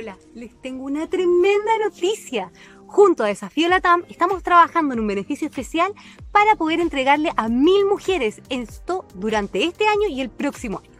[0.00, 2.50] Hola, les tengo una tremenda noticia.
[2.86, 5.92] Junto a Desafío Latam estamos trabajando en un beneficio especial
[6.32, 10.90] para poder entregarle a mil mujeres esto durante este año y el próximo año.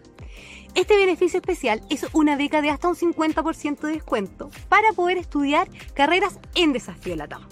[0.74, 5.70] Este beneficio especial es una beca de hasta un 50% de descuento para poder estudiar
[5.94, 7.48] carreras en Desafío Latam.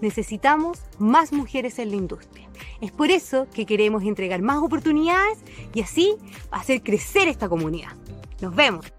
[0.00, 2.48] Necesitamos más mujeres en la industria.
[2.80, 5.40] Es por eso que queremos entregar más oportunidades
[5.74, 6.16] y así
[6.50, 7.92] hacer crecer esta comunidad.
[8.40, 8.90] Nos vemos.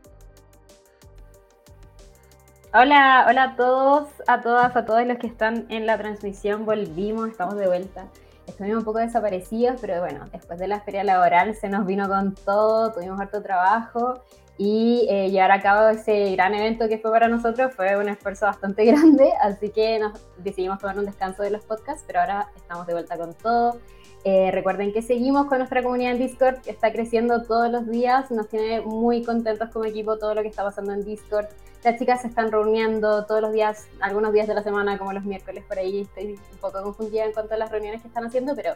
[2.73, 6.65] Hola, hola a todos, a todas, a todos los que están en la transmisión.
[6.65, 8.07] Volvimos, estamos de vuelta.
[8.47, 12.33] Estuvimos un poco desaparecidos, pero bueno, después de la feria laboral se nos vino con
[12.33, 14.21] todo, tuvimos harto trabajo
[14.57, 18.45] y eh, llevar a cabo ese gran evento que fue para nosotros fue un esfuerzo
[18.45, 22.87] bastante grande, así que nos decidimos tomar un descanso de los podcasts, pero ahora estamos
[22.87, 23.79] de vuelta con todo.
[24.23, 28.47] Eh, recuerden que seguimos con nuestra comunidad en Discord, está creciendo todos los días, nos
[28.47, 31.47] tiene muy contentos como equipo todo lo que está pasando en Discord.
[31.83, 35.23] Las chicas se están reuniendo todos los días, algunos días de la semana, como los
[35.23, 36.01] miércoles por ahí.
[36.01, 38.73] Estoy un poco confundida en cuanto a las reuniones que están haciendo, pero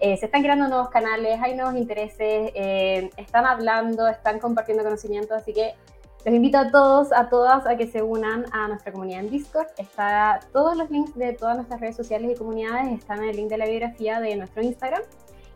[0.00, 5.34] eh, se están creando nuevos canales, hay nuevos intereses, eh, están hablando, están compartiendo conocimiento,
[5.34, 5.74] así que
[6.26, 9.68] los invito a todos, a todas, a que se unan a nuestra comunidad en Discord.
[9.78, 13.48] Está, todos los links de todas nuestras redes sociales y comunidades están en el link
[13.48, 15.02] de la biografía de nuestro Instagram,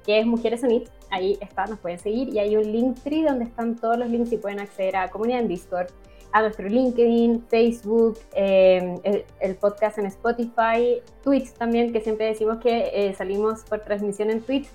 [0.06, 0.88] que es Mujeres Unit.
[1.10, 2.28] Ahí está, nos pueden seguir.
[2.28, 5.40] Y hay un link tree donde están todos los links y pueden acceder a comunidad
[5.40, 5.88] en Discord,
[6.32, 8.96] a nuestro LinkedIn, Facebook, em,
[9.40, 14.40] el, podcast en Spotify, Twitch también, que siempre decimos que eh, salimos por transmisión en
[14.40, 14.68] Twitch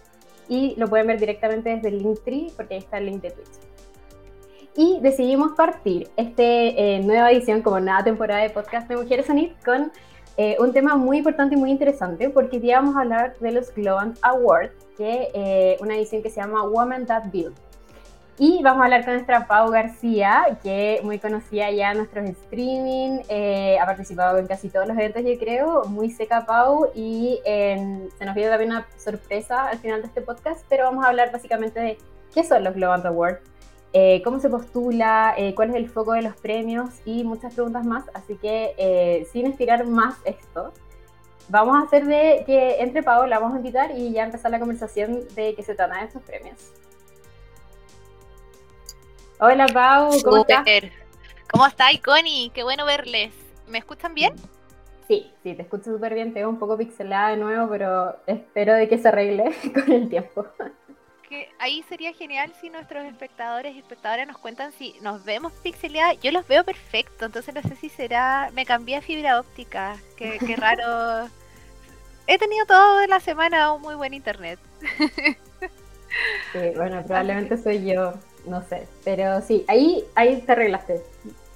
[0.48, 3.66] y lo pueden ver directamente desde el Linktree porque ahí está el link de Twitch
[4.76, 9.54] y decidimos partir esta eh, nueva edición como nueva temporada de podcast de Mujeres Unit
[9.64, 9.92] con
[10.38, 13.74] eh, un tema muy importante y muy interesante porque ya vamos a hablar de los
[13.74, 17.56] Globant Awards, que eh, una edición que se llama Woman That Build.
[18.38, 23.22] Y vamos a hablar con nuestra Pau García, que muy conocida ya en nuestros streaming,
[23.30, 28.26] eh, ha participado en casi todos los eventos, yo creo, muy seca Pau, y se
[28.26, 31.80] nos viene también una sorpresa al final de este podcast, pero vamos a hablar básicamente
[31.80, 31.98] de
[32.34, 33.40] qué son los Globant Awards,
[33.98, 37.86] eh, cómo se postula, eh, cuál es el foco de los premios y muchas preguntas
[37.86, 38.04] más.
[38.14, 40.74] Así que eh, sin estirar más esto,
[41.48, 45.22] vamos a hacer de que entre Paola, vamos a invitar y ya empezar la conversación
[45.34, 46.74] de qué se trata de estos premios.
[49.40, 50.66] Hola Pau, ¿cómo estás?
[51.52, 52.52] ¿Cómo estáis, Connie?
[52.54, 53.34] Qué bueno verles.
[53.68, 54.34] ¿Me escuchan bien?
[55.08, 56.34] Sí, sí, te escucho súper bien.
[56.34, 60.10] Te veo un poco pixelada de nuevo, pero espero de que se arregle con el
[60.10, 60.46] tiempo
[61.60, 66.20] ahí sería genial si nuestros espectadores y espectadoras nos cuentan si nos vemos pixeladas.
[66.22, 68.52] Yo los veo perfecto, entonces no sé si será.
[68.54, 69.98] Me cambié a fibra óptica.
[70.18, 71.30] Qué, raro.
[72.28, 74.60] He tenido toda la semana un muy buen internet.
[76.54, 78.14] sí, bueno, probablemente soy yo,
[78.48, 78.88] no sé.
[79.04, 81.02] Pero sí, ahí, ahí te arreglaste.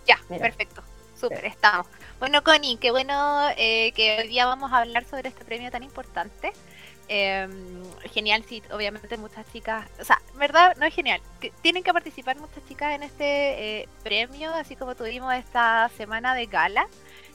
[0.05, 0.83] Ya, perfecto.
[1.15, 1.87] Súper, estamos.
[2.19, 5.83] Bueno, Connie, qué bueno eh, que hoy día vamos a hablar sobre este premio tan
[5.83, 6.53] importante.
[7.11, 11.19] Em, genial, sí, obviamente muchas chicas, o sea, verdad, no es genial,
[11.63, 16.45] tienen que participar muchas chicas en este eh, premio, así como tuvimos esta semana de
[16.45, 16.87] gala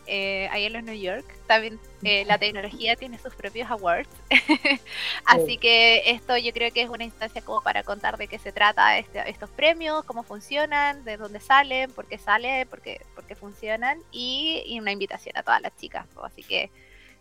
[0.06, 1.24] eh, ahí en los New York.
[1.46, 4.08] También eh, la tecnología tiene sus propios awards,
[5.24, 8.52] así que esto yo creo que es una instancia como para contar de qué se
[8.52, 13.24] trata este, estos premios, cómo funcionan, de dónde salen, por qué salen, por qué, por
[13.24, 16.70] qué funcionan y, y una invitación a todas las chicas, así que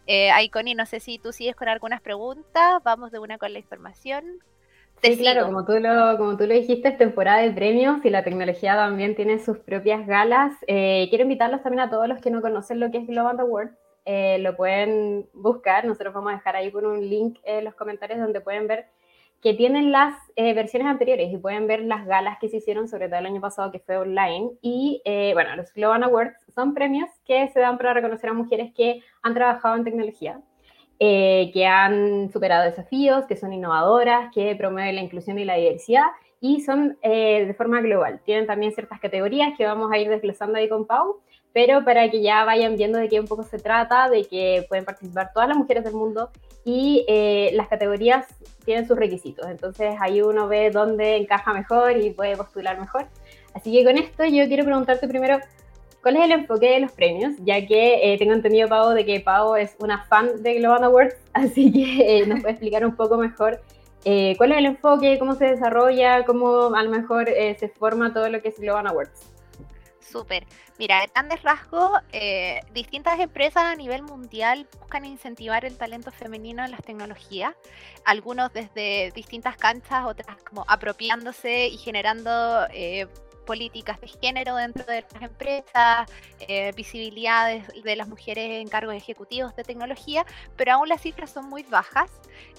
[0.05, 3.59] eh, Connie, no sé si tú sigues con algunas preguntas, vamos de una con la
[3.59, 4.23] información.
[5.01, 8.23] Sí, claro, como tú, lo, como tú lo dijiste, es temporada de premios y la
[8.23, 10.53] tecnología también tiene sus propias galas.
[10.67, 13.77] Eh, quiero invitarlos también a todos los que no conocen lo que es Global Awards.
[14.05, 18.19] Eh, lo pueden buscar, nosotros vamos a dejar ahí con un link en los comentarios
[18.19, 18.87] donde pueden ver
[19.43, 23.09] que tienen las eh, versiones anteriores y pueden ver las galas que se hicieron, sobre
[23.09, 24.51] todo el año pasado que fue online.
[24.61, 28.71] Y eh, bueno, los Global Awards son premios que se dan para reconocer a mujeres
[28.73, 30.39] que han trabajado en tecnología,
[31.05, 36.05] eh, que han superado desafíos, que son innovadoras, que promueven la inclusión y la diversidad
[36.39, 38.19] y son de forma global.
[38.25, 41.21] Tienen también ciertas categorías que vamos a ir desglosando ahí con Pau
[41.53, 44.83] pero para que ya vayan viendo de qué un poco se trata, de que pueden
[44.83, 46.31] participar todas las mujeres del mundo
[46.65, 48.25] y eh, las categorías
[48.65, 53.05] tienen sus requisitos, entonces ahí uno ve dónde encaja mejor y puede postular mejor.
[53.53, 55.39] Así que con esto yo quiero preguntarte primero,
[56.03, 57.33] ¿cuál es el enfoque de los premios?
[57.39, 61.15] Ya que eh, tengo entendido, Pau, de que Pau es una fan de Global Awards,
[61.33, 63.61] así que eh, nos puede explicar un poco mejor
[64.37, 68.41] cuál es el enfoque, cómo se desarrolla, cómo a lo mejor se forma todo lo
[68.41, 69.33] que es Global Awards.
[70.13, 70.45] Súper.
[70.77, 76.63] Mira, en grandes rasgos, eh, distintas empresas a nivel mundial buscan incentivar el talento femenino
[76.63, 77.55] en las tecnologías,
[78.05, 83.07] algunos desde distintas canchas, otras como apropiándose y generando eh,
[83.43, 89.55] políticas de género dentro de las empresas, eh, visibilidades de las mujeres en cargos ejecutivos
[89.55, 90.25] de tecnología,
[90.55, 92.09] pero aún las cifras son muy bajas,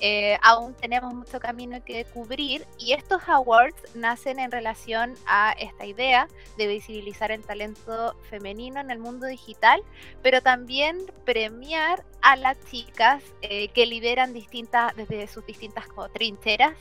[0.01, 5.87] eh, aún tenemos mucho camino que cubrir y estos awards nacen en relación a esta
[5.87, 9.83] idea de visibilizar el talento femenino en el mundo digital,
[10.23, 16.75] pero también premiar a las chicas eh, que lideran distintas, desde sus distintas trincheras,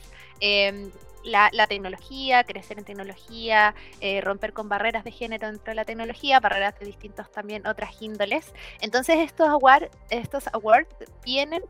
[1.24, 6.40] la, tecnología, crecer en tecnología, eh, romper con barreras de género dentro de la tecnología,
[6.40, 8.52] barreras de distintos también otras índoles.
[8.80, 10.88] Entonces estos, award, estos awards
[11.24, 11.62] vienen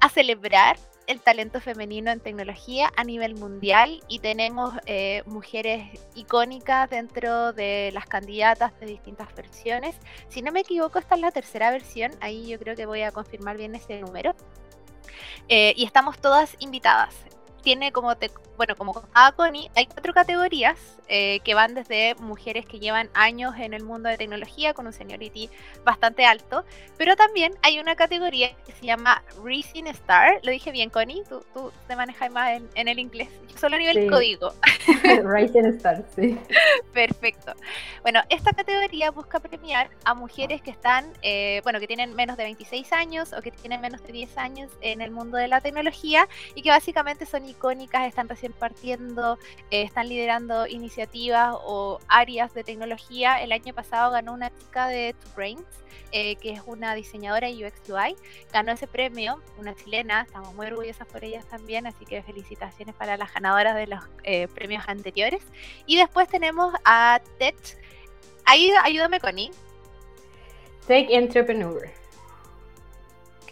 [0.00, 0.76] a celebrar
[1.06, 7.90] el talento femenino en tecnología a nivel mundial y tenemos eh, mujeres icónicas dentro de
[7.92, 9.96] las candidatas de distintas versiones.
[10.28, 13.10] Si no me equivoco, esta es la tercera versión, ahí yo creo que voy a
[13.10, 14.34] confirmar bien ese número.
[15.48, 17.14] Eh, y estamos todas invitadas
[17.60, 20.78] tiene como te, bueno, como contaba Connie, hay cuatro categorías
[21.08, 24.92] eh, que van desde mujeres que llevan años en el mundo de tecnología con un
[24.92, 25.50] seniority
[25.84, 26.64] bastante alto,
[26.96, 30.40] pero también hay una categoría que se llama Rising Star.
[30.42, 34.10] Lo dije bien, Connie, tú, tú te manejas más en, el inglés, solo a nivel
[34.10, 34.52] código.
[35.24, 36.38] Rising Star, sí.
[36.92, 37.54] Perfecto.
[38.02, 42.44] Bueno, esta categoría busca premiar a mujeres que están, eh, bueno, que tienen menos de
[42.44, 46.28] 26 años o que tienen menos de 10 años en el mundo de la tecnología
[46.54, 49.38] y que básicamente son icónicas, están recién partiendo,
[49.70, 53.42] eh, están liderando iniciativas o áreas de tecnología.
[53.42, 55.64] El año pasado ganó una chica de Two Brains,
[56.12, 58.16] eh, que es una diseñadora UX UI,
[58.52, 63.16] ganó ese premio, una chilena, estamos muy orgullosas por ellas también, así que felicitaciones para
[63.16, 65.42] las ganadoras de los eh, premios anteriores.
[65.86, 67.56] Y después tenemos a Tech,
[68.44, 69.52] ahí ayúdame Connie.
[70.88, 71.88] Tech Entrepreneur.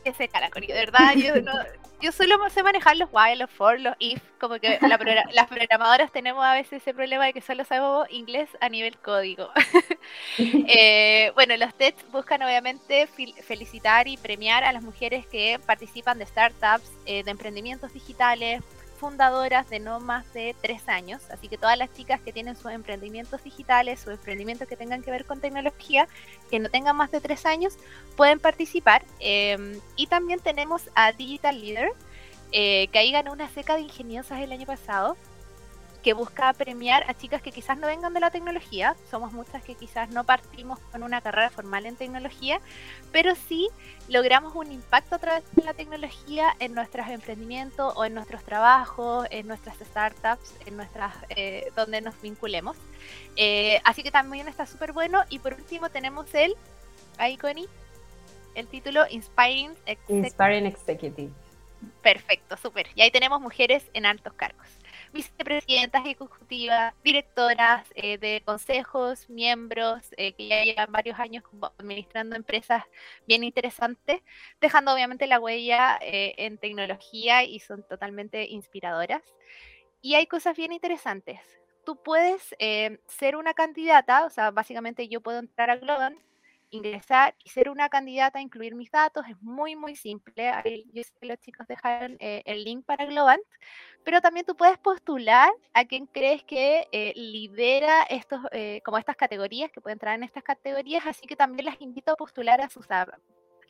[0.02, 1.52] Que se cara, Connie, de verdad, yo no,
[2.00, 4.78] yo solo sé manejar los while, los for, los if, como que
[5.32, 9.50] las programadoras tenemos a veces ese problema de que solo sabemos inglés a nivel código.
[10.40, 13.06] Eh, bueno, los TEDs buscan obviamente
[13.42, 18.62] felicitar y premiar a las mujeres que participan de startups, eh, de emprendimientos digitales,
[18.98, 22.70] fundadoras de no más de tres años, así que todas las chicas que tienen sus
[22.70, 26.08] emprendimientos digitales, sus emprendimientos que tengan que ver con tecnología,
[26.50, 27.76] que no tengan más de tres años,
[28.16, 29.04] pueden participar.
[29.20, 31.90] Em, y también tenemos a Digital Leader,
[32.52, 35.16] eh, que ahí ganó una seca de ingeniosas el año pasado,
[36.08, 39.74] que busca premiar a chicas que quizás no vengan de la tecnología, somos muchas que
[39.74, 42.62] quizás no partimos con una carrera formal en tecnología,
[43.12, 43.68] pero sí
[44.08, 49.26] logramos un impacto a través de la tecnología en nuestros emprendimientos o en nuestros trabajos,
[49.28, 52.78] en nuestras startups, en nuestras eh, donde nos vinculemos.
[53.36, 55.24] Eh, así que también está súper bueno.
[55.28, 56.54] Y por último tenemos el,
[57.18, 57.68] ahí Connie,
[58.54, 60.26] el título Inspiring Executive.
[60.26, 61.32] Inspiring Executive.
[62.00, 62.88] Perfecto, súper.
[62.94, 64.66] Y ahí tenemos mujeres en altos cargos
[65.12, 71.44] vicepresidentas ejecutivas, directoras eh, de consejos, miembros eh, que ya llevan varios años
[71.78, 72.84] administrando empresas
[73.26, 74.22] bien interesantes,
[74.60, 79.22] dejando obviamente la huella eh, en tecnología y son totalmente inspiradoras.
[80.00, 81.40] Y hay cosas bien interesantes.
[81.84, 82.54] Tú puedes
[83.06, 86.18] ser una candidata, o sea, básicamente yo puedo entrar a Globant
[86.70, 90.48] ingresar y ser una candidata, incluir mis datos, es muy, muy simple.
[90.48, 93.42] Ahí yo sé que los chicos dejaron eh, el link para Globant,
[94.04, 99.16] pero también tú puedes postular a quien crees que eh, lidera estos, eh, como estas
[99.16, 102.68] categorías, que pueden entrar en estas categorías, así que también las invito a postular a
[102.68, 102.86] sus,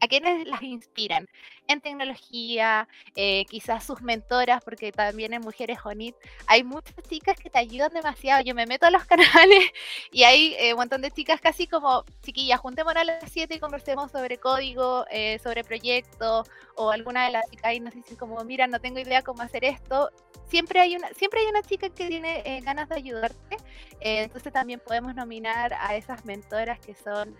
[0.00, 1.28] a quienes las inspiran
[1.66, 7.50] en tecnología, eh, quizás sus mentoras, porque también en Mujeres Honit hay muchas chicas que
[7.50, 8.42] te ayudan demasiado.
[8.42, 9.64] Yo me meto a los canales
[10.10, 13.58] y hay eh, un montón de chicas casi como, chiquillas, juntémonos a las 7 y
[13.58, 18.42] conversemos sobre código, eh, sobre proyectos, o alguna de las chicas ahí nos dicen como,
[18.44, 20.10] mira, no tengo idea cómo hacer esto.
[20.46, 23.58] Siempre hay una, siempre hay una chica que tiene ganas de ayudarte,
[24.00, 27.36] entonces también podemos nominar a esas mentoras que son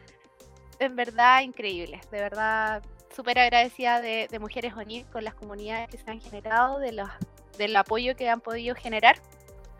[0.79, 2.83] en verdad increíble, de verdad
[3.15, 7.09] súper agradecida de, Mujeres ONIR con las comunidades que se han generado, de los,
[7.57, 9.17] del apoyo que han podido generar.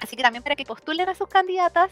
[0.01, 1.91] Así que también para que postulen a sus candidatas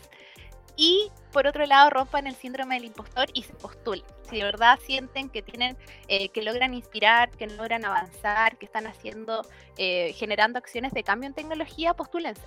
[0.77, 4.05] y por otro lado rompan el síndrome del impostor y se postulen.
[4.29, 5.77] Si de verdad sienten que tienen,
[6.09, 9.43] eh, que logran inspirar, que logran avanzar, que están haciendo,
[9.79, 12.43] eh, generando acciones de cambio en tecnología, postúlense.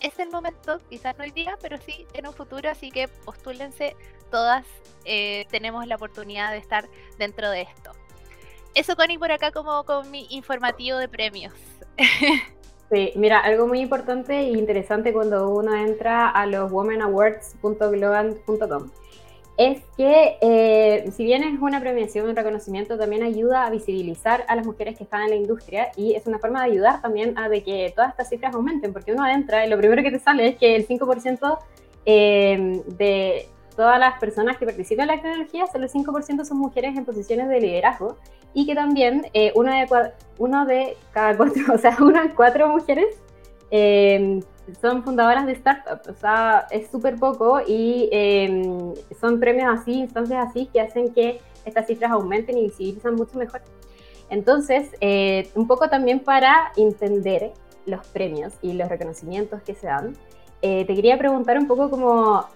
[0.00, 3.96] Es el momento, quizás no hoy día, pero sí en un futuro, así que postúlense
[4.34, 4.66] todas
[5.04, 6.88] eh, tenemos la oportunidad de estar
[7.18, 7.92] dentro de esto.
[8.74, 11.54] Eso, Connie, por acá como con mi informativo de premios.
[12.90, 18.90] Sí, mira, algo muy importante e interesante cuando uno entra a los womanawards.globant.com
[19.56, 24.54] es que eh, si bien es una premiación, un reconocimiento, también ayuda a visibilizar a
[24.54, 27.48] las mujeres que están en la industria y es una forma de ayudar también a
[27.48, 30.48] de que todas estas cifras aumenten, porque uno entra y lo primero que te sale
[30.48, 31.58] es que el 5%
[32.04, 36.96] eh, de todas las personas que participan en la tecnología, solo el 5% son mujeres
[36.96, 38.16] en posiciones de liderazgo
[38.52, 43.16] y que también eh, de uno de cada cuatro, o sea, una de cuatro mujeres
[43.70, 44.40] eh,
[44.80, 50.48] son fundadoras de startups, o sea, es súper poco y eh, son premios así, instancias
[50.48, 53.62] así que hacen que estas cifras aumenten y visibilizan mucho mejor.
[54.30, 54.90] Entonces,
[55.54, 57.52] un poco también para entender
[57.84, 60.16] los premios y los reconocimientos que se dan,
[60.60, 62.46] te quería preguntar un poco como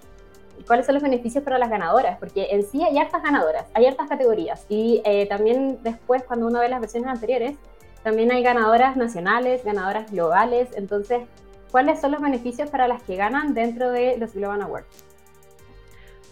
[0.67, 4.09] cuáles son los beneficios para las ganadoras, porque en sí hay hartas ganadoras, hay hartas
[4.09, 7.57] categorías y eh, también después cuando uno ve las versiones anteriores,
[8.03, 11.23] también hay ganadoras nacionales, ganadoras globales, entonces,
[11.71, 15.05] ¿cuáles son los beneficios para las que ganan dentro de los Global Awards?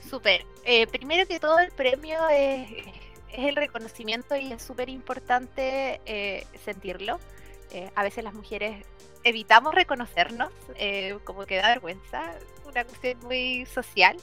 [0.08, 0.44] Súper.
[0.64, 2.68] Eh, primero que todo, el premio es,
[3.32, 7.18] el reconocimiento y es súper importante eh, sentirlo.
[7.94, 8.84] A veces las mujeres
[9.24, 10.50] evitamos reconocernos,
[11.24, 12.32] como que da vergüenza
[12.66, 14.16] una cuestión muy social,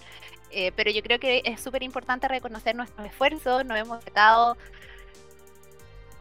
[0.55, 4.55] eh, pero yo creo que es súper importante reconocer nuestros esfuerzos, nos hemos sacado,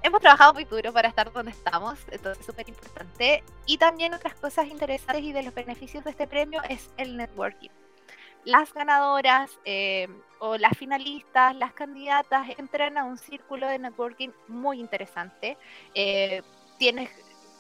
[0.02, 3.44] hemos trabajado muy duro para estar donde estamos, entonces es súper importante.
[3.66, 7.68] Y también otras cosas interesantes y de los beneficios de este premio es el networking.
[8.44, 10.08] Las ganadoras eh,
[10.38, 15.58] o las finalistas, las candidatas entran a un círculo de networking muy interesante.
[16.82, 17.10] Tienes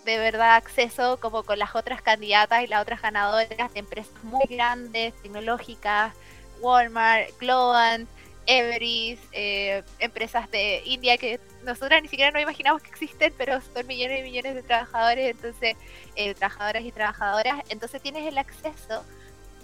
[0.04, 4.42] de verdad acceso como con las otras candidatas y las otras ganadoras de empresas muy
[4.50, 6.12] grandes, tecnológicas,
[6.60, 8.08] Walmart, Globant,
[8.46, 13.86] Everest, eh, empresas de India que nosotras ni siquiera no imaginamos que existen, pero son
[13.86, 15.76] millones y millones de trabajadores, entonces,
[16.16, 19.04] eh, trabajadoras y trabajadoras, entonces tienes el acceso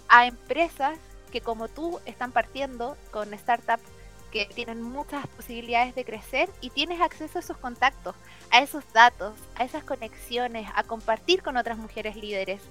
[0.07, 0.97] a empresas
[1.33, 3.83] que como tú están partiendo con startups
[4.31, 8.15] que tienen muchas posibilidades de crecer y tienes acceso a esos contactos,
[8.51, 12.61] a esos datos, a esas conexiones, a compartir con otras mujeres líderes,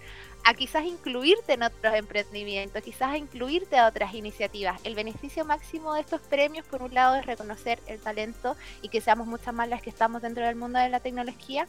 [0.45, 4.81] a quizás incluirte en otros emprendimientos, quizás a incluirte a otras iniciativas.
[4.85, 9.01] El beneficio máximo de estos premios, por un lado, es reconocer el talento y que
[9.01, 11.67] seamos muchas más las que estamos dentro del mundo de la tecnología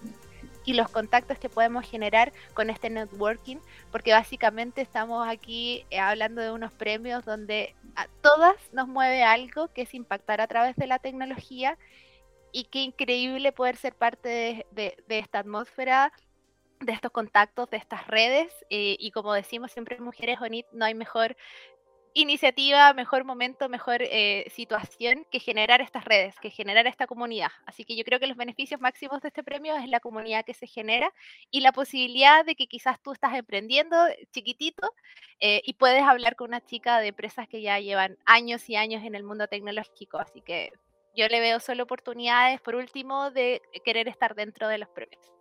[0.69, 3.57] y los contactos que podemos generar con este networking,
[3.91, 9.69] porque básicamente estamos aquí eh, hablando de unos premios donde a todas nos mueve algo
[9.73, 11.75] que es impactar a través de la tecnología
[12.51, 16.13] y qué increíble poder ser parte de, esta atmósfera
[16.81, 20.93] de estos contactos, de estas redes, eh, y como decimos siempre Mujeres ONIT, no hay
[20.93, 21.35] mejor
[22.13, 27.51] iniciativa, mejor momento, mejor eh, situación que generar estas redes, que generar esta comunidad.
[27.65, 30.53] Así que yo creo que los beneficios máximos de este premio es la comunidad que
[30.53, 31.13] se genera
[31.51, 33.95] y la posibilidad de que quizás tú estás emprendiendo
[34.31, 34.93] chiquitito
[35.39, 39.03] eh, y puedes hablar con una chica de empresas que ya llevan años y años
[39.03, 40.17] en el mundo tecnológico.
[40.19, 40.71] Así que
[41.15, 45.38] yo le veo solo oportunidades, por último, de querer estar dentro de los premios.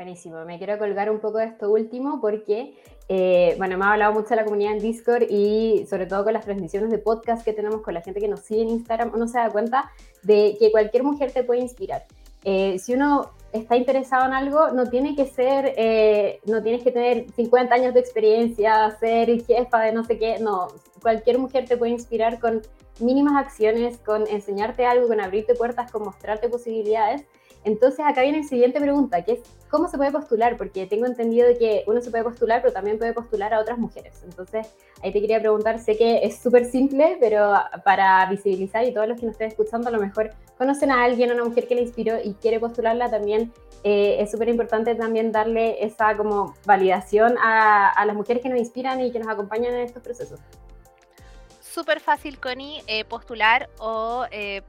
[0.00, 2.72] Buenísimo, me quiero colgar un poco de esto último porque,
[3.10, 6.32] eh, bueno, me ha hablado mucho de la comunidad en Discord y sobre todo con
[6.32, 9.28] las transmisiones de podcast que tenemos con la gente que nos sigue en Instagram, uno
[9.28, 9.90] se da cuenta
[10.22, 12.06] de que cualquier mujer te puede inspirar.
[12.44, 16.92] Eh, si uno está interesado en algo, no tiene que ser, eh, no tienes que
[16.92, 20.68] tener 50 años de experiencia, ser jefa de no sé qué, no,
[21.02, 22.62] cualquier mujer te puede inspirar con
[23.00, 27.26] mínimas acciones, con enseñarte algo, con abrirte puertas, con mostrarte posibilidades
[27.64, 29.40] entonces acá viene la siguiente pregunta, que es
[29.70, 30.56] ¿cómo se puede postular?
[30.56, 34.22] Porque tengo entendido que uno se puede postular, pero también puede postular a otras mujeres.
[34.24, 34.66] Entonces
[35.02, 37.52] ahí te quería preguntar, sé que es súper simple, pero
[37.84, 41.30] para visibilizar y todos los que nos estén escuchando a lo mejor conocen a alguien,
[41.30, 43.52] a una mujer que le inspiró y quiere postularla también,
[43.84, 49.00] eh, es súper importante también darle esa como validación a, las mujeres que nos inspiran
[49.00, 50.40] y que nos acompañan en estos procesos.
[51.60, 54.26] Súper fácil, Connie, eh, postular o...
[54.30, 54.62] Eh,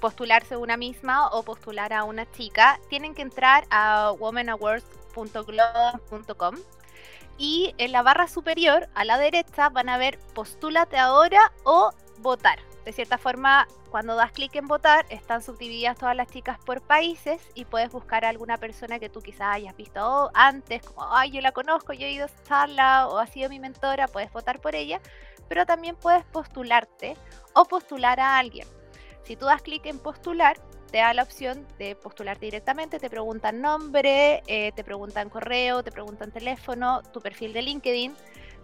[0.00, 6.54] postularse una misma o postular a una chica, tienen que entrar a womanawards.global.com
[7.38, 12.58] y en la barra superior a la derecha van a ver postúlate ahora o votar.
[12.84, 17.40] De cierta forma, cuando das clic en votar, están subdivididas todas las chicas por países
[17.54, 21.40] y puedes buscar a alguna persona que tú quizás hayas visto antes, como, ay, yo
[21.40, 24.74] la conozco, yo he ido a charla o ha sido mi mentora, puedes votar por
[24.74, 25.00] ella,
[25.48, 27.16] pero también puedes postularte
[27.54, 28.66] o postular a alguien.
[29.28, 30.56] Si tú das clic en postular,
[30.90, 35.92] te da la opción de postularte directamente, te preguntan nombre, eh, te preguntan correo, te
[35.92, 38.14] preguntan teléfono, tu perfil de LinkedIn.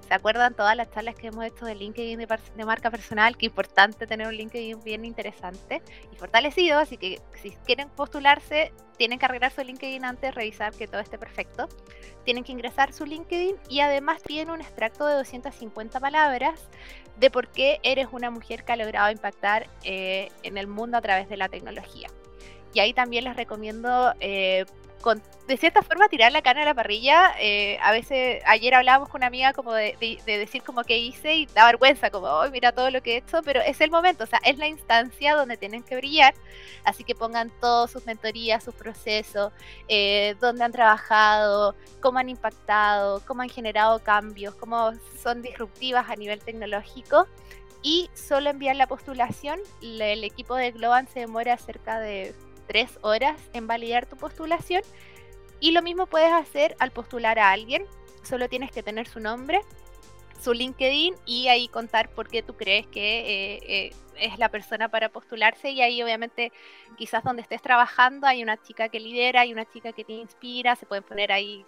[0.06, 3.36] ¿Se acuerdan todas las charlas que hemos hecho de LinkedIn de, marca personal?
[3.38, 5.82] Qué importante tener un LinkedIn bien interesante
[6.12, 10.86] y fortalecido, así que si quieren postularse, tienen que arreglar su LinkedIn antes, revisar que
[10.86, 11.68] todo esté perfecto.
[12.24, 16.60] Tienen que ingresar su LinkedIn y además tienen un extracto de 250 palabras
[17.16, 21.00] de por qué eres una mujer que ha logrado impactar eh, en el mundo a
[21.00, 22.08] través de la tecnología.
[22.74, 24.66] Y ahí también les recomiendo eh,
[25.04, 27.34] con, de cierta forma tirar la carne a la parrilla.
[27.38, 31.44] Eh, a veces, ayer hablábamos con una amiga como de, decir como que hice y
[31.44, 34.26] da vergüenza, como, oh, mira todo lo que he hecho, pero es el momento, o
[34.26, 36.32] sea, es la instancia donde tienen que brillar.
[36.84, 39.52] Así que pongan todas sus mentorías, sus procesos,
[39.88, 44.92] eh, dónde han trabajado, cómo han impactado, cómo han generado cambios, cómo
[45.22, 47.28] son disruptivas a nivel tecnológico.
[47.82, 52.34] Y solo enviar la postulación, el equipo de Globan se demora cerca de
[52.66, 54.82] tres horas en validar tu postulación.
[55.60, 57.86] Y lo mismo puedes hacer al postular a alguien.
[58.22, 59.60] Solo tienes que tener su nombre,
[60.40, 64.88] su LinkedIn y ahí contar por qué tú crees que eh, eh, es la persona
[64.88, 65.70] para postularse.
[65.70, 66.52] Y ahí obviamente
[66.96, 70.76] quizás donde estés trabajando hay una chica que lidera, hay una chica que te inspira,
[70.76, 71.64] se pueden poner ahí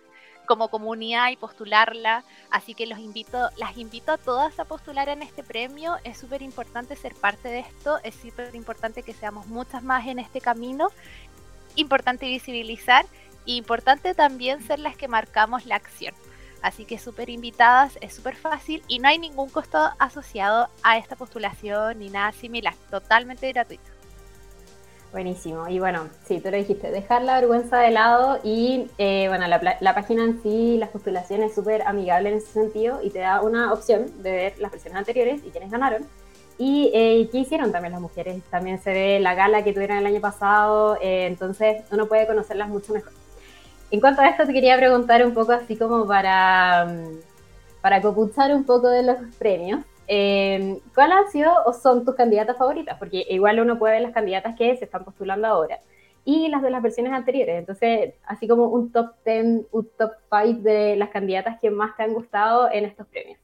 [0.46, 2.24] como comunidad y postularla.
[2.50, 5.96] Así que los invito, las invito a todas a postular en este premio.
[6.04, 10.18] Es súper importante ser parte de esto, es súper importante que seamos muchas más en
[10.18, 10.88] este camino.
[11.74, 13.04] Importante visibilizar
[13.46, 16.14] e importante también ser las que marcamos la acción.
[16.62, 21.14] Así que súper invitadas, es súper fácil y no hay ningún costo asociado a esta
[21.14, 23.95] postulación ni nada similar, totalmente gratuito.
[25.12, 25.68] Buenísimo.
[25.68, 29.94] Y bueno, sí, tú lo dijiste, dejar la vergüenza de lado y eh, bueno, la,
[29.94, 33.72] página en sí, las postulaciones es súper amigable en ese sentido y te da una
[33.72, 36.06] opción de ver las versiones anteriores y quiénes ganaron.
[36.58, 38.42] Y eh, qué hicieron también las mujeres.
[38.50, 42.68] También se ve la gala que tuvieron el año pasado, eh, entonces uno puede conocerlas
[42.68, 43.12] mucho mejor.
[43.90, 47.20] En cuanto a esto, te quería preguntar un poco así como para, mm,
[47.80, 49.80] para copuchar un poco de los premios.
[50.08, 52.96] Eh, ¿Cuál han sido o son tus candidatas favoritas?
[52.98, 55.80] Porque igual uno puede ver las candidatas que se están postulando ahora
[56.24, 57.58] y las de las versiones anteriores.
[57.58, 62.02] Entonces, así como un top 10, un top 5 de las candidatas que más te
[62.02, 63.38] han gustado en estos premios.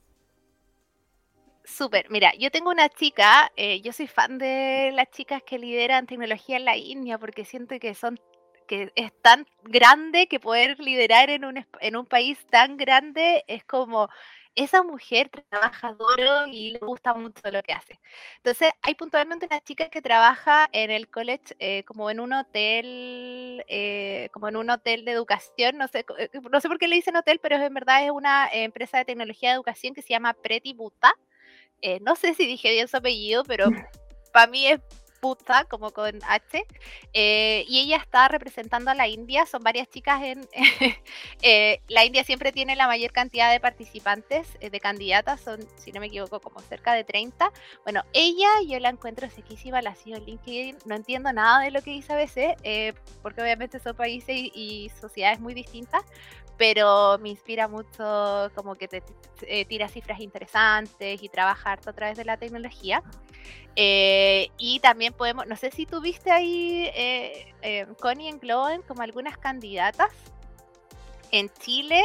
[1.63, 6.07] Súper, mira, yo tengo una chica, eh, yo soy fan de las chicas que lideran
[6.07, 8.19] tecnología en la India porque siento que son
[8.67, 13.63] que es tan grande que poder liderar en un, en un país tan grande es
[13.65, 14.09] como
[14.55, 17.99] esa mujer trabaja duro y le gusta mucho lo que hace.
[18.37, 23.63] Entonces, hay puntualmente una chica que trabaja en el college eh, como en un hotel,
[23.67, 26.95] eh, como en un hotel de educación, no sé, eh, no sé por qué le
[26.95, 30.33] dicen hotel, pero en verdad es una empresa de tecnología de educación que se llama
[30.33, 31.13] Pretty Buta.
[32.01, 33.65] no sé si dije bien su apellido, pero
[34.33, 34.81] para mí es
[35.23, 36.65] puta, como con H,
[37.13, 40.47] eh, y ella está representando a la India, son varias chicas en...
[41.45, 45.91] Eh, la India siempre tiene la mayor cantidad de participantes, eh, de candidatas, son, si
[45.91, 47.51] no me equivoco, como cerca de 30.
[47.83, 51.81] Bueno, ella yo la encuentro sequísima, la sigo en LinkedIn, no entiendo nada de lo
[51.81, 52.55] que dice a veces,
[53.21, 56.03] porque obviamente son países y sociedades muy distintas,
[56.57, 59.03] pero me inspira mucho como que te,
[59.65, 63.03] tira cifras interesantes y trabajar a través de la tecnología.
[63.75, 69.01] Eh, y también podemos, no sé si tuviste ahí, eh, eh, Connie en Glowen, como
[69.01, 70.11] algunas candidatas
[71.31, 72.03] en Chile.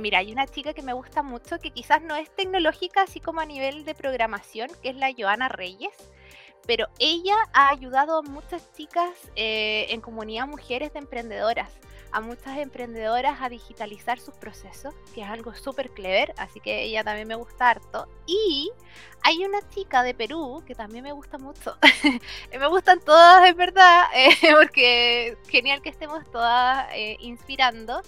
[0.00, 3.40] Mira, hay una chica que me gusta mucho, que quizás no es tecnológica, así como
[3.40, 5.92] a nivel de programación, que es la Joana Reyes
[6.66, 11.72] pero ella ha ayudado a muchas chicas en comunidad mujeres de emprendedoras
[12.12, 17.04] a muchas emprendedoras a digitalizar sus procesos, que es algo súper clever, así que ella
[17.04, 18.08] también me gusta harto.
[18.26, 18.70] Y
[19.22, 21.76] hay una chica de Perú que también me gusta mucho.
[22.58, 28.02] me gustan todas, es verdad, eh, porque genial que estemos todas eh, inspirando.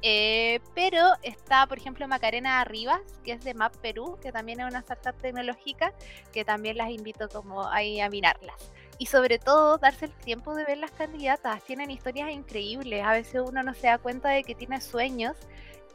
[0.00, 4.66] Eh, pero está, por ejemplo, Macarena Arribas, que es de Map Perú, que también es
[4.66, 5.92] una startup tecnológica,
[6.32, 8.54] que también las invito como ahí a mirarlas
[8.98, 11.62] y sobre todo darse el tiempo de ver las candidatas.
[11.62, 13.04] Tienen historias increíbles.
[13.04, 15.36] A veces uno no se da cuenta de que tiene sueños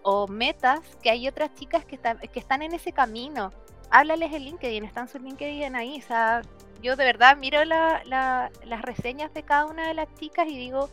[0.02, 3.52] o metas, que hay otras chicas que, están, que están en ese camino.
[3.90, 6.00] Háblales en LinkedIn, están sus LinkedIn ahí.
[6.00, 6.42] O sea,
[6.82, 10.90] yo de verdad miro las reseñas de cada una de las chicas y digo,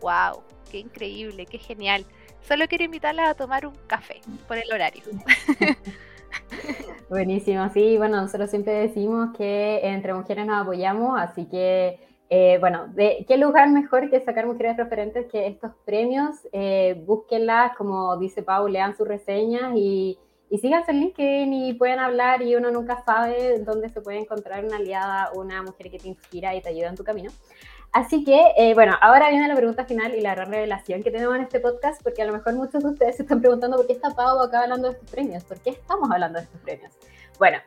[0.00, 2.06] wow, qué increíble, qué genial.
[2.42, 5.02] Solo quiero invitarlas a tomar un café por el horario.
[7.08, 12.88] Buenísimo, sí, bueno, nosotros siempre decimos que entre mujeres nos apoyamos, así que, eh, bueno,
[12.88, 16.36] de, ¿qué lugar mejor que sacar mujeres referentes que estos premios?
[16.52, 20.18] Eh, búsquenlas, como dice Pau, lean sus reseñas y,
[20.50, 24.64] y síganse en LinkedIn y pueden hablar y uno nunca sabe dónde se puede encontrar
[24.64, 27.30] una aliada, una mujer que te inspira y te ayuda en tu camino.
[27.92, 31.36] Así que, eh, bueno, ahora viene la pregunta final y la gran revelación que tenemos
[31.36, 33.94] en este podcast, porque a lo mejor muchos de ustedes se están preguntando por qué
[33.94, 36.92] está Pau acá hablando de estos premios, por qué estamos hablando de estos premios.
[37.38, 37.58] Bueno,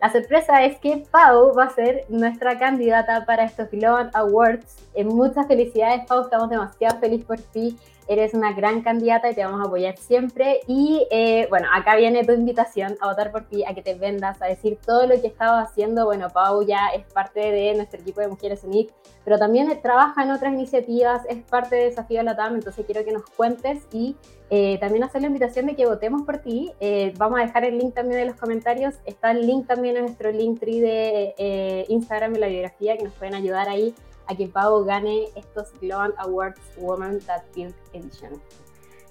[0.00, 4.76] la sorpresa es que Pau va a ser nuestra candidata para estos Global Awards.
[4.94, 7.78] En muchas felicidades, Pau, estamos demasiado felices por ti.
[8.10, 10.60] Eres una gran candidata y te vamos a apoyar siempre.
[10.66, 14.42] Y eh, bueno, acá viene tu invitación a votar por ti, a que te vendas,
[14.42, 16.06] a decir todo lo que estabas haciendo.
[16.06, 18.90] Bueno, Pau ya es parte de nuestro equipo de Mujeres UNIT,
[19.24, 23.22] pero también trabaja en otras iniciativas, es parte de Desafío Latam, entonces quiero que nos
[23.30, 24.16] cuentes y
[24.50, 26.72] eh, también hacer la invitación de que votemos por ti.
[26.80, 28.96] Eh, vamos a dejar el link también en los comentarios.
[29.04, 33.12] Está el link también en nuestro link tree de Instagram en la biografía que nos
[33.14, 33.94] pueden ayudar ahí
[34.30, 38.40] a que Pau gane estos Global Awards Woman That Build Edition.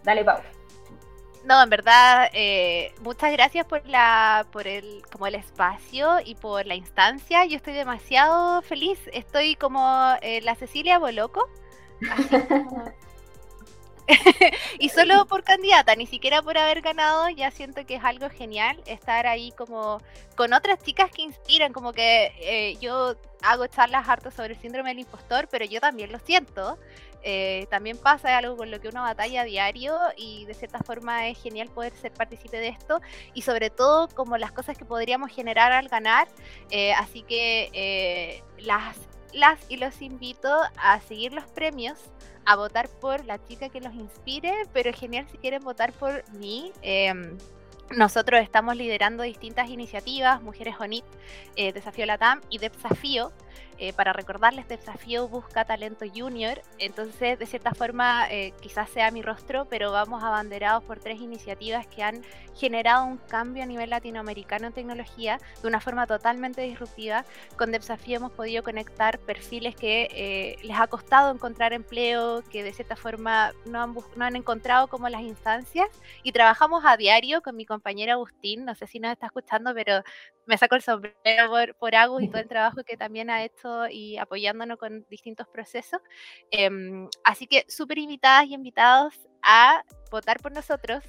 [0.04, 0.40] Dale, Pau.
[1.44, 6.66] No, en verdad, eh, muchas gracias por la, por el, como el espacio y por
[6.66, 7.46] la instancia.
[7.46, 9.00] Yo estoy demasiado feliz.
[9.12, 11.50] Estoy como eh, la Cecilia Boloco.
[14.80, 18.82] y solo por candidata, ni siquiera por haber ganado, ya siento que es algo genial
[18.86, 20.02] estar ahí como
[20.36, 24.90] con otras chicas que inspiran, como que eh, yo hago charlas harto sobre el síndrome
[24.90, 26.78] del impostor, pero yo también lo siento.
[27.22, 31.38] Eh, también pasa algo con lo que uno batalla diario y de cierta forma es
[31.38, 33.02] genial poder ser partícipe de esto
[33.34, 36.30] y sobre todo como las cosas que podríamos generar al ganar.
[36.72, 38.98] Eh, así que las,
[39.34, 42.00] las y los invito a seguir los premios
[42.50, 46.74] a votar por la chica que los inspire, pero genial si quieren votar por mí.
[46.82, 47.38] Em,
[47.92, 51.06] nosotros estamos liderando distintas iniciativas, Mujeres ONIT,
[51.56, 53.32] eh, Desafío Latam y Desafío,
[53.82, 59.10] eh, para recordarles, este desafío busca talento junior, entonces de cierta forma eh, quizás sea
[59.10, 62.22] mi rostro, pero vamos abanderados por tres iniciativas que han
[62.58, 67.24] generado un cambio a nivel latinoamericano en tecnología de una forma totalmente disruptiva.
[67.56, 72.74] Con desafío hemos podido conectar perfiles que eh, les ha costado encontrar empleo, que de
[72.74, 75.88] cierta forma no han, no han encontrado como las instancias
[76.22, 80.04] y trabajamos a diario con mi compañero Agustín, no sé si nos está escuchando, pero
[80.46, 83.69] me saco el sombrero por, por Agus y todo el trabajo que también ha hecho
[83.90, 86.02] y apoyándonos con distintos procesos.
[86.52, 91.04] Em, así que súper invitadas y invitados a votar por nosotros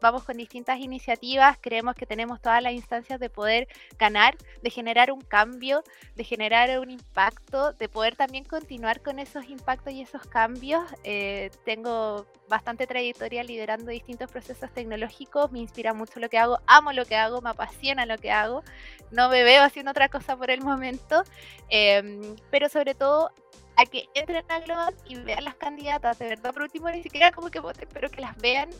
[0.00, 3.68] vamos con distintas iniciativas, creemos que tenemos todas las instancias de poder
[3.98, 5.82] ganar, de generar un cambio,
[6.16, 10.82] de generar un impacto, de poder también continuar con esos impactos y esos cambios.
[11.04, 16.92] Eh, tengo bastante trayectoria liderando distintos procesos tecnológicos, me inspira mucho lo que hago, amo
[16.92, 18.62] lo que hago, me apasiona lo que hago,
[19.10, 21.22] no me veo haciendo otra cosa por el momento,
[21.68, 23.30] em, pero sobre todo
[23.76, 27.32] a que entren a Global y vean las candidatas, de verdad, por último, ni siquiera
[27.32, 28.70] como que voten, pero que las vean.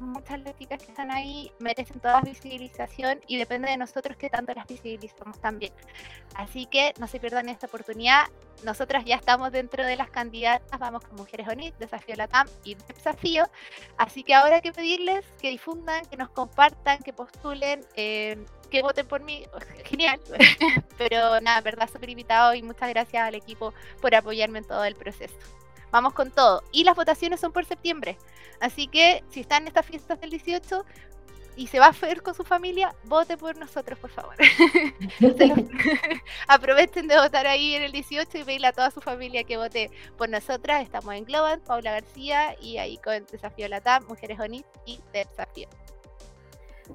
[0.00, 4.52] muchas las chicas que están ahí merecen toda visibilización y depende de nosotros que tanto
[4.54, 5.72] las visibilizamos también.
[6.34, 8.26] Así que no se pierdan esta oportunidad.
[8.64, 13.48] Nosotras ya estamos dentro de las candidatas, vamos con Mujeres ONIT, Desafío Latam y Desafío.
[13.96, 17.84] Así que ahora hay que pedirles que difundan, que nos compartan, que postulen.
[17.96, 19.44] Eh, que voten por mí,
[19.84, 20.20] genial.
[20.98, 24.94] Pero nada, verdad, súper invitado y muchas gracias al equipo por apoyarme en todo el
[24.94, 25.34] proceso.
[25.90, 26.62] Vamos con todo.
[26.72, 28.16] Y las votaciones son por septiembre.
[28.60, 30.84] Así que si están en estas fiestas del 18
[31.56, 34.34] y se va a ver con su familia, vote por nosotros, por favor.
[36.48, 39.90] Aprovechen de votar ahí en el 18 y pedirle a toda su familia que vote
[40.16, 40.82] por nosotras.
[40.82, 45.68] Estamos en Global, Paula García y ahí con Desafío Latam, Mujeres ONIT y Desafío.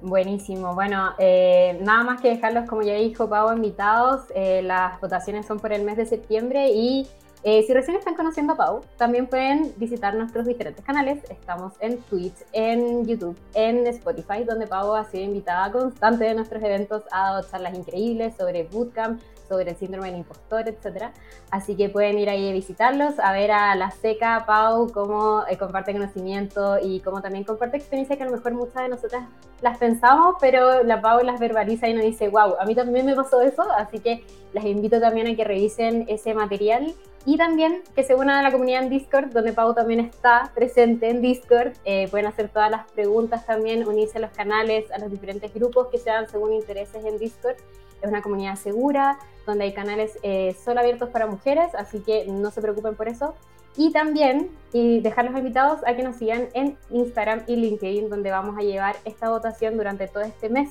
[0.02, 0.74] Buenísimo.
[0.74, 4.24] Bueno, eh, nada más que dejarlos, como ya dijo Pau, invitados.
[4.34, 7.06] Eh, las votaciones son por el mes de septiembre y
[7.48, 11.22] eh, si recién están conociendo a Pau, también pueden visitar nuestros diferentes canales.
[11.30, 16.60] Estamos en Twitch, en YouTube, en Spotify, donde Pau ha sido invitada constante de nuestros
[16.60, 21.12] eventos, ha dado charlas increíbles sobre Bootcamp, sobre el síndrome del impostor, etc.
[21.52, 25.56] Así que pueden ir ahí a visitarlos, a ver a la seca Pau, cómo eh,
[25.56, 29.22] comparte conocimiento y cómo también comparte experiencias que a lo mejor muchas de nosotras
[29.62, 33.14] las pensamos, pero la Pau las verbaliza y nos dice, wow, a mí también me
[33.14, 36.92] pasó eso, así que las invito también a que revisen ese material
[37.26, 41.10] y también que se unan a la comunidad en Discord, donde Pau también está presente
[41.10, 41.72] en Discord.
[41.84, 45.88] Eh, pueden hacer todas las preguntas también, unirse a los canales, a los diferentes grupos
[45.88, 47.56] que sean según intereses en Discord.
[48.00, 52.52] Es una comunidad segura, donde hay canales eh, solo abiertos para mujeres, así que no
[52.52, 53.34] se preocupen por eso.
[53.76, 58.56] Y también y dejarlos invitados a que nos sigan en Instagram y LinkedIn, donde vamos
[58.56, 60.70] a llevar esta votación durante todo este mes.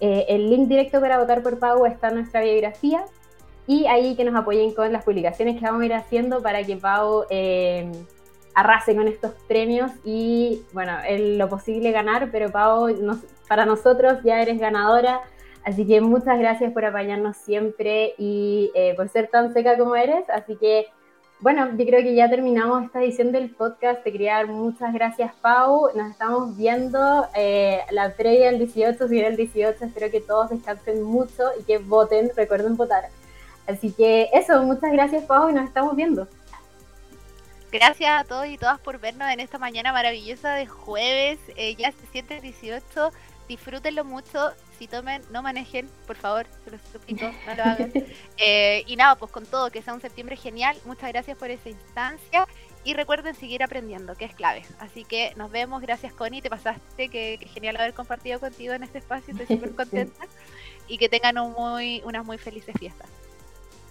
[0.00, 3.06] Eh, el link directo para votar por Pau está en nuestra biografía
[3.68, 6.76] y ahí que nos apoyen con las publicaciones que vamos a ir haciendo para que
[6.76, 7.88] Pau eh,
[8.56, 12.88] arrase con estos premios y, bueno, en lo posible ganar, pero Pau,
[13.46, 15.20] para nosotros ya eres ganadora
[15.68, 20.24] Así que muchas gracias por apañarnos siempre y eh, por ser tan seca como eres.
[20.30, 20.86] Así que,
[21.40, 24.02] bueno, yo creo que ya terminamos esta edición del podcast.
[24.02, 25.90] Te quería dar muchas gracias, Pau.
[25.94, 29.84] Nos estamos viendo eh, la previa del 18, si viene el 18.
[29.84, 32.30] Espero que todos descansen mucho y que voten.
[32.34, 33.04] Recuerden votar.
[33.68, 36.26] Así que eso, muchas gracias, Pau, y nos estamos viendo.
[37.70, 41.38] Gracias a todos y todas por vernos en esta mañana maravillosa de jueves.
[41.54, 43.12] Eh, ya se siente 18.
[43.46, 44.52] Disfrútenlo mucho.
[44.78, 47.92] Si tomen, no manejen, por favor, se los suplico, no lo hagan.
[48.38, 50.76] Eh, y nada, pues con todo, que sea un septiembre genial.
[50.86, 52.46] Muchas gracias por esa instancia.
[52.84, 54.64] Y recuerden seguir aprendiendo, que es clave.
[54.78, 55.82] Así que nos vemos.
[55.82, 56.40] Gracias, Connie.
[56.40, 57.10] Te pasaste.
[57.10, 59.34] Que, genial haber compartido contigo en este espacio.
[59.34, 60.24] Estoy súper contenta.
[60.86, 63.10] Y que tengan un muy, unas muy felices fiestas.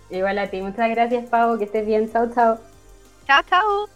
[0.10, 0.62] Igual a ti.
[0.62, 1.58] Muchas gracias, Pau.
[1.58, 2.12] Que estés bien.
[2.12, 2.58] Chao, chao.
[3.26, 3.90] Chao, chao.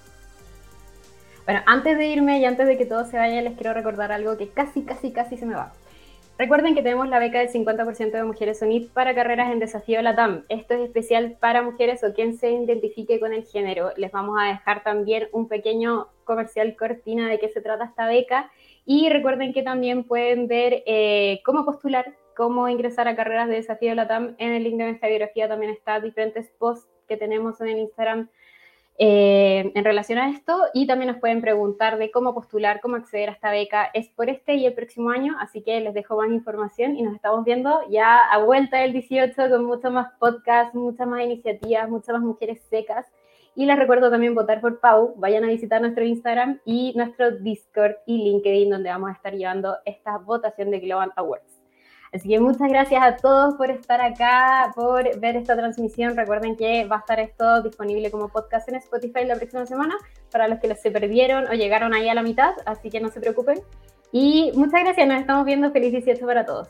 [1.45, 4.37] Bueno, antes de irme y antes de que todo se vaya, les quiero recordar algo
[4.37, 5.73] que casi, casi, casi se me va.
[6.37, 10.43] Recuerden que tenemos la beca del 50% de mujeres UNIT para carreras en desafío LATAM.
[10.49, 13.91] Esto es especial para mujeres o quien se identifique con el género.
[13.95, 18.49] Les vamos a dejar también un pequeño comercial cortina de qué se trata esta beca.
[18.85, 23.93] Y recuerden que también pueden ver eh, cómo postular, cómo ingresar a carreras de desafío
[23.95, 24.35] LATAM.
[24.37, 28.29] En el link de nuestra biografía también está diferentes posts que tenemos en el Instagram
[29.03, 33.29] eh, en relación a esto y también nos pueden preguntar de cómo postular, cómo acceder
[33.29, 33.89] a esta beca.
[33.93, 37.15] Es por este y el próximo año, así que les dejo más información y nos
[37.15, 42.13] estamos viendo ya a vuelta del 18 con muchos más podcasts, muchas más iniciativas, muchas
[42.13, 43.07] más mujeres secas.
[43.55, 45.13] Y les recuerdo también votar por Pau.
[45.17, 49.77] Vayan a visitar nuestro Instagram y nuestro Discord y LinkedIn, donde vamos a estar llevando
[49.83, 51.50] esta votación de Global Awards.
[52.13, 56.17] Así que muchas gracias a todos por estar acá, por ver esta transmisión.
[56.17, 59.95] Recuerden que va a estar esto disponible como podcast en Spotify la próxima semana
[60.29, 63.21] para los que se perdieron o llegaron ahí a la mitad, así que no se
[63.21, 63.61] preocupen.
[64.11, 65.71] Y muchas gracias, nos estamos viendo.
[65.71, 66.67] Feliz 18 para todos.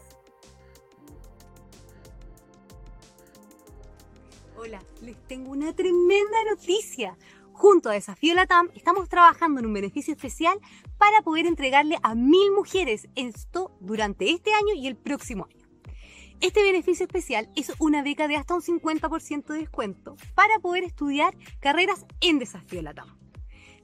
[4.56, 7.18] Hola, les tengo una tremenda noticia.
[7.62, 10.58] Junto a Desafío Latam estamos trabajando en un beneficio especial
[10.98, 15.68] para poder entregarle a mil mujeres esto durante este año y el próximo año.
[16.40, 21.38] Este beneficio especial es una beca de hasta un 50% de descuento para poder estudiar
[21.60, 23.16] carreras en Desafío Latam.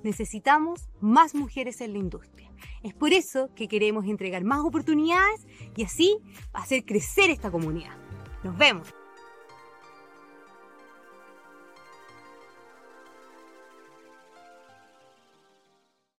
[0.02, 2.52] Necesitamos más mujeres en la industria.
[2.82, 6.18] Es por eso que queremos entregar más oportunidades y así
[6.52, 7.96] hacer crecer esta comunidad.
[8.44, 8.92] Nos vemos.